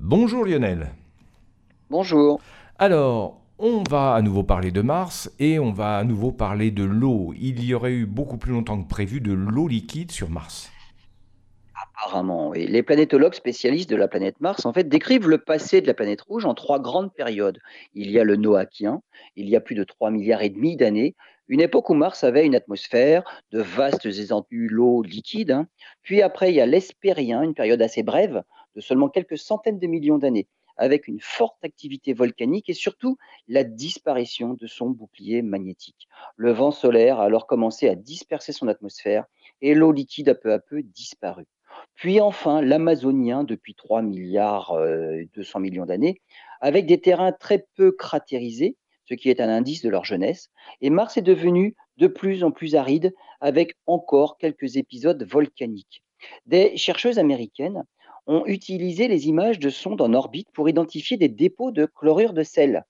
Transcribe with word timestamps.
Bonjour 0.00 0.44
Lionel. 0.44 0.88
Bonjour. 1.88 2.38
Alors, 2.78 3.40
on 3.58 3.82
va 3.88 4.12
à 4.12 4.20
nouveau 4.20 4.42
parler 4.42 4.70
de 4.70 4.82
Mars 4.82 5.30
et 5.38 5.58
on 5.58 5.72
va 5.72 5.96
à 5.96 6.04
nouveau 6.04 6.32
parler 6.32 6.70
de 6.70 6.84
l'eau. 6.84 7.32
Il 7.38 7.64
y 7.64 7.72
aurait 7.72 7.94
eu 7.94 8.04
beaucoup 8.04 8.36
plus 8.36 8.52
longtemps 8.52 8.82
que 8.82 8.88
prévu 8.88 9.22
de 9.22 9.32
l'eau 9.32 9.68
liquide 9.68 10.12
sur 10.12 10.28
Mars. 10.28 10.70
Apparemment, 11.94 12.50
oui. 12.50 12.66
Les 12.66 12.82
planétologues 12.82 13.34
spécialistes 13.34 13.88
de 13.88 13.96
la 13.96 14.06
planète 14.06 14.38
Mars, 14.40 14.66
en 14.66 14.74
fait, 14.74 14.86
décrivent 14.86 15.28
le 15.28 15.38
passé 15.38 15.80
de 15.80 15.86
la 15.86 15.94
planète 15.94 16.20
rouge 16.20 16.44
en 16.44 16.52
trois 16.52 16.78
grandes 16.78 17.14
périodes. 17.14 17.58
Il 17.94 18.10
y 18.10 18.18
a 18.18 18.24
le 18.24 18.36
Noachien, 18.36 19.00
il 19.34 19.48
y 19.48 19.56
a 19.56 19.60
plus 19.60 19.74
de 19.74 19.84
3 19.84 20.10
milliards 20.10 20.42
et 20.42 20.50
demi 20.50 20.76
d'années, 20.76 21.14
une 21.48 21.60
époque 21.60 21.90
où 21.90 21.94
Mars 21.94 22.24
avait 22.24 22.44
une 22.44 22.54
atmosphère, 22.54 23.22
de 23.52 23.60
vastes 23.60 24.06
étendues 24.06 24.68
d'eau 24.68 25.02
liquide. 25.02 25.52
hein. 25.52 25.68
Puis 26.02 26.22
après, 26.22 26.50
il 26.52 26.56
y 26.56 26.60
a 26.60 26.66
l'Hespérien, 26.66 27.42
une 27.42 27.54
période 27.54 27.82
assez 27.82 28.02
brève, 28.02 28.42
de 28.74 28.80
seulement 28.80 29.08
quelques 29.08 29.38
centaines 29.38 29.78
de 29.78 29.86
millions 29.86 30.18
d'années, 30.18 30.48
avec 30.76 31.08
une 31.08 31.20
forte 31.20 31.64
activité 31.64 32.12
volcanique 32.12 32.68
et 32.68 32.74
surtout 32.74 33.16
la 33.48 33.64
disparition 33.64 34.54
de 34.54 34.66
son 34.66 34.90
bouclier 34.90 35.42
magnétique. 35.42 36.08
Le 36.36 36.52
vent 36.52 36.70
solaire 36.70 37.20
a 37.20 37.24
alors 37.24 37.46
commencé 37.46 37.88
à 37.88 37.94
disperser 37.94 38.52
son 38.52 38.68
atmosphère 38.68 39.24
et 39.62 39.74
l'eau 39.74 39.92
liquide 39.92 40.28
a 40.28 40.34
peu 40.34 40.52
à 40.52 40.58
peu 40.58 40.82
disparu. 40.82 41.44
Puis 41.94 42.20
enfin, 42.20 42.62
l'Amazonien, 42.62 43.44
depuis 43.44 43.74
3 43.74 44.02
milliards 44.02 44.72
euh, 44.72 45.22
200 45.34 45.60
millions 45.60 45.86
d'années, 45.86 46.20
avec 46.60 46.86
des 46.86 47.00
terrains 47.00 47.32
très 47.32 47.66
peu 47.76 47.92
cratérisés, 47.92 48.76
ce 49.08 49.14
qui 49.14 49.30
est 49.30 49.40
un 49.40 49.48
indice 49.48 49.82
de 49.82 49.88
leur 49.88 50.04
jeunesse, 50.04 50.50
et 50.80 50.90
Mars 50.90 51.16
est 51.16 51.22
devenu 51.22 51.74
de 51.96 52.06
plus 52.06 52.44
en 52.44 52.50
plus 52.50 52.74
aride, 52.74 53.14
avec 53.40 53.74
encore 53.86 54.38
quelques 54.38 54.76
épisodes 54.76 55.22
volcaniques. 55.24 56.02
Des 56.46 56.76
chercheuses 56.76 57.18
américaines 57.18 57.84
ont 58.26 58.44
utilisé 58.46 59.08
les 59.08 59.28
images 59.28 59.58
de 59.58 59.70
sondes 59.70 60.00
en 60.00 60.12
orbite 60.12 60.48
pour 60.52 60.68
identifier 60.68 61.16
des 61.16 61.28
dépôts 61.28 61.70
de 61.70 61.86
chlorure 61.86 62.32
de 62.32 62.42
sel, 62.42 62.84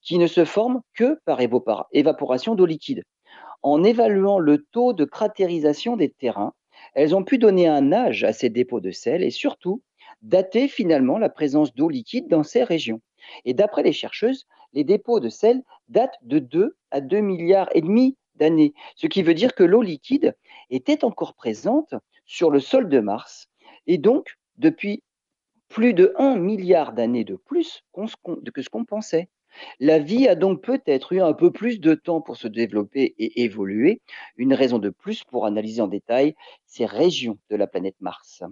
qui 0.00 0.18
ne 0.18 0.26
se 0.26 0.44
forment 0.44 0.80
que 0.94 1.20
par 1.24 1.40
évapora- 1.40 1.86
évaporation 1.92 2.54
d'eau 2.54 2.66
liquide. 2.66 3.04
En 3.62 3.84
évaluant 3.84 4.40
le 4.40 4.64
taux 4.72 4.92
de 4.92 5.04
cratérisation 5.04 5.96
des 5.96 6.10
terrains, 6.10 6.52
elles 6.94 7.14
ont 7.14 7.22
pu 7.22 7.38
donner 7.38 7.68
un 7.68 7.92
âge 7.92 8.24
à 8.24 8.32
ces 8.32 8.50
dépôts 8.50 8.80
de 8.80 8.90
sel 8.90 9.22
et 9.22 9.30
surtout 9.30 9.82
dater 10.22 10.66
finalement 10.66 11.18
la 11.18 11.28
présence 11.28 11.74
d'eau 11.74 11.88
liquide 11.88 12.28
dans 12.28 12.42
ces 12.42 12.64
régions. 12.64 13.00
Et 13.44 13.54
d'après 13.54 13.84
les 13.84 13.92
chercheuses, 13.92 14.46
les 14.72 14.84
dépôts 14.84 15.20
de 15.20 15.28
sel 15.28 15.62
datent 15.88 16.18
de 16.22 16.38
2 16.38 16.76
à 16.90 17.00
2 17.00 17.20
milliards 17.20 17.70
d'années, 18.36 18.74
ce 18.96 19.06
qui 19.06 19.22
veut 19.22 19.34
dire 19.34 19.54
que 19.54 19.64
l'eau 19.64 19.82
liquide 19.82 20.36
était 20.70 21.04
encore 21.04 21.34
présente 21.34 21.94
sur 22.24 22.50
le 22.50 22.60
sol 22.60 22.88
de 22.88 23.00
Mars 23.00 23.48
et 23.86 23.98
donc 23.98 24.38
depuis 24.56 25.02
plus 25.68 25.94
de 25.94 26.12
un 26.16 26.36
milliard 26.36 26.92
d'années 26.92 27.24
de 27.24 27.36
plus 27.36 27.82
que 27.94 28.62
ce 28.62 28.68
qu'on 28.68 28.84
pensait. 28.84 29.28
La 29.80 29.98
vie 29.98 30.28
a 30.28 30.34
donc 30.34 30.62
peut-être 30.62 31.12
eu 31.12 31.20
un 31.20 31.34
peu 31.34 31.50
plus 31.50 31.78
de 31.78 31.94
temps 31.94 32.20
pour 32.20 32.36
se 32.36 32.48
développer 32.48 33.14
et 33.18 33.42
évoluer, 33.42 34.00
une 34.36 34.54
raison 34.54 34.78
de 34.78 34.90
plus 34.90 35.24
pour 35.24 35.44
analyser 35.46 35.82
en 35.82 35.88
détail 35.88 36.34
ces 36.66 36.86
régions 36.86 37.38
de 37.50 37.56
la 37.56 37.66
planète 37.66 37.96
Mars. 38.00 38.42